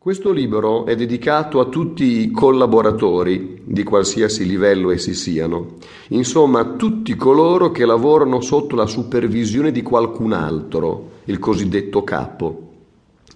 [0.00, 5.74] Questo libro è dedicato a tutti i collaboratori, di qualsiasi livello essi siano,
[6.10, 12.68] insomma a tutti coloro che lavorano sotto la supervisione di qualcun altro, il cosiddetto capo,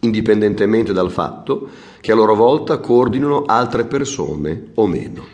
[0.03, 1.69] indipendentemente dal fatto
[2.01, 5.25] che a loro volta coordinino altre persone o meno.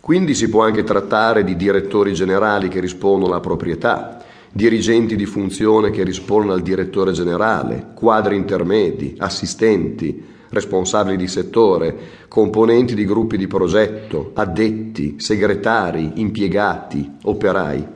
[0.00, 5.90] Quindi si può anche trattare di direttori generali che rispondono alla proprietà, dirigenti di funzione
[5.90, 11.96] che rispondono al direttore generale, quadri intermedi, assistenti, responsabili di settore,
[12.28, 17.86] componenti di gruppi di progetto, addetti, segretari, impiegati, operai.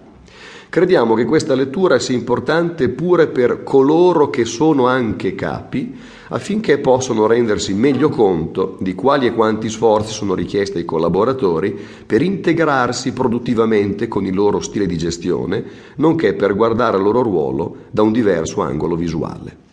[0.69, 5.95] Crediamo che questa lettura sia importante pure per coloro che sono anche capi,
[6.29, 12.21] affinché possano rendersi meglio conto di quali e quanti sforzi sono richiesti ai collaboratori per
[12.21, 15.65] integrarsi produttivamente con il loro stile di gestione,
[15.97, 19.65] nonché per guardare al loro ruolo da un diverso angolo visuale.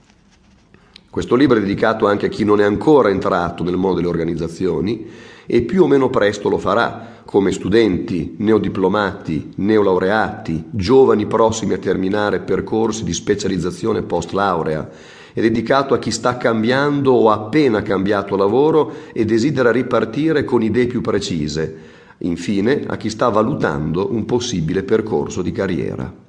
[1.14, 5.06] Questo libro è dedicato anche a chi non è ancora entrato nel mondo delle organizzazioni
[5.46, 12.40] e più o meno presto lo farà, come studenti, neodiplomati, neolaureati, giovani prossimi a terminare
[12.40, 14.90] percorsi di specializzazione post laurea.
[15.32, 20.64] È dedicato a chi sta cambiando o ha appena cambiato lavoro e desidera ripartire con
[20.64, 21.78] idee più precise.
[22.22, 26.23] Infine, a chi sta valutando un possibile percorso di carriera.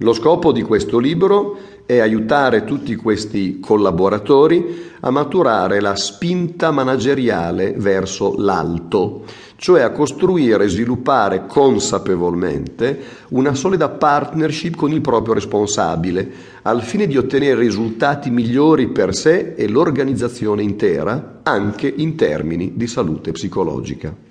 [0.00, 7.72] Lo scopo di questo libro è aiutare tutti questi collaboratori a maturare la spinta manageriale
[7.78, 9.24] verso l'alto,
[9.56, 16.30] cioè a costruire e sviluppare consapevolmente una solida partnership con il proprio responsabile,
[16.62, 22.86] al fine di ottenere risultati migliori per sé e l'organizzazione intera, anche in termini di
[22.86, 24.25] salute psicologica.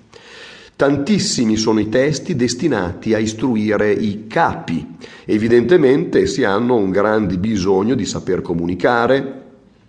[0.76, 4.86] Tantissimi sono i testi destinati a istruire i capi.
[5.24, 9.44] Evidentemente si hanno un grande bisogno di saper comunicare,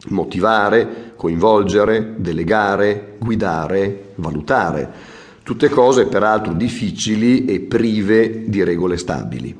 [0.07, 4.89] motivare, coinvolgere, delegare, guidare, valutare.
[5.43, 9.53] Tutte cose peraltro difficili e prive di regole stabili.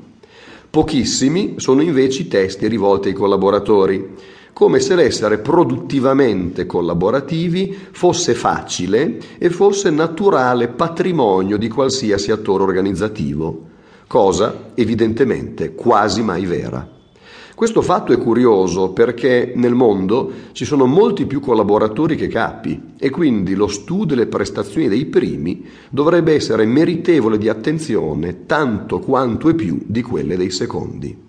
[0.70, 4.14] Pochissimi sono invece i testi rivolti ai collaboratori
[4.52, 13.66] come se l'essere produttivamente collaborativi fosse facile e fosse naturale patrimonio di qualsiasi attore organizzativo,
[14.06, 16.96] cosa evidentemente quasi mai vera.
[17.58, 23.10] Questo fatto è curioso perché nel mondo ci sono molti più collaboratori che capi e
[23.10, 29.56] quindi lo studio delle prestazioni dei primi dovrebbe essere meritevole di attenzione tanto quanto e
[29.56, 31.26] più di quelle dei secondi.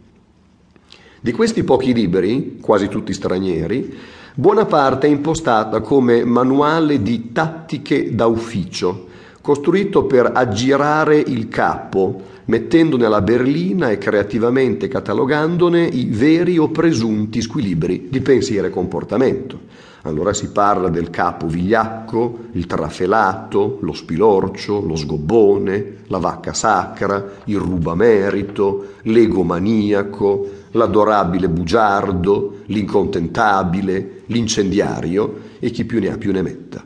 [1.21, 3.93] Di questi pochi libri, quasi tutti stranieri,
[4.35, 9.07] buona parte è impostata come manuale di tattiche da ufficio,
[9.41, 17.41] costruito per aggirare il capo, mettendone alla berlina e creativamente catalogandone i veri o presunti
[17.41, 19.59] squilibri di pensiero e comportamento.
[20.03, 27.23] Allora si parla del capo vigliacco, il trafelato, lo spilorcio, lo sgobbone, la vacca sacra,
[27.45, 36.85] il rubamerito, l'egomaniaco, l'adorabile bugiardo, l'incontentabile, l'incendiario e chi più ne ha più ne metta.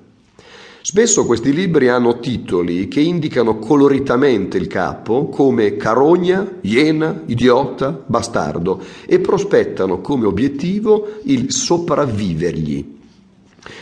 [0.86, 8.82] Spesso questi libri hanno titoli che indicano coloritamente il capo come carogna, iena, idiota, bastardo
[9.06, 13.02] e prospettano come obiettivo il sopravvivergli.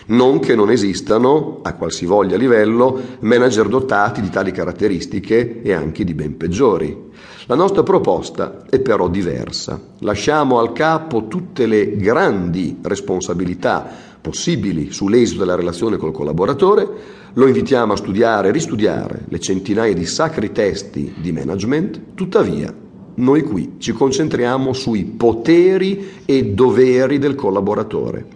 [0.08, 6.14] Non che non esistano, a qualsivoglia livello, manager dotati di tali caratteristiche e anche di
[6.14, 7.10] ben peggiori.
[7.48, 9.80] La nostra proposta è però diversa.
[10.00, 16.88] Lasciamo al capo tutte le grandi responsabilità possibili sull'esito della relazione col collaboratore,
[17.34, 22.74] lo invitiamo a studiare e ristudiare le centinaia di sacri testi di management, tuttavia
[23.14, 28.28] noi qui ci concentriamo sui poteri e doveri del collaboratore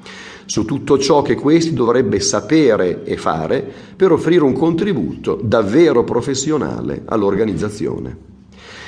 [0.45, 7.03] su tutto ciò che questi dovrebbe sapere e fare per offrire un contributo davvero professionale
[7.05, 8.33] all'organizzazione.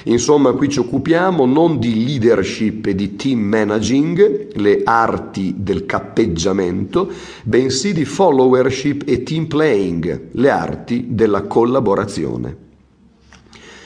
[0.04, 7.10] Insomma, qui ci occupiamo non di leadership e di team managing, le arti del cappeggiamento,
[7.44, 12.66] bensì di followership e team playing, le arti della collaborazione.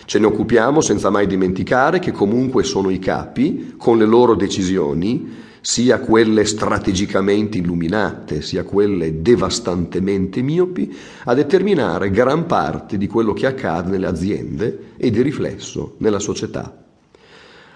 [0.06, 5.50] Ce ne occupiamo senza mai dimenticare che comunque sono i capi, con le loro decisioni,
[5.62, 10.94] sia quelle strategicamente illuminate, sia quelle devastantemente miopi,
[11.26, 16.84] a determinare gran parte di quello che accade nelle aziende e di riflesso nella società.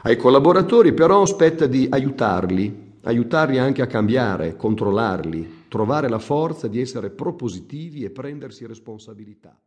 [0.01, 6.81] Ai collaboratori però spetta di aiutarli, aiutarli anche a cambiare, controllarli, trovare la forza di
[6.81, 9.59] essere propositivi e prendersi responsabilità.